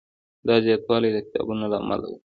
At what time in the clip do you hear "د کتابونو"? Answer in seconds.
1.13-1.65